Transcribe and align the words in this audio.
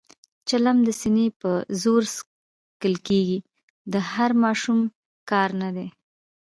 چلم 0.49 0.77
د 0.87 0.89
سینې 1.01 1.27
په 1.41 1.51
زور 1.81 2.03
څکول 2.15 2.95
کېږي، 3.07 3.39
د 3.93 3.95
هر 4.11 4.31
ماشوم 4.43 4.79
کار 5.29 5.49
نه 5.61 5.69
دی. 5.75 5.87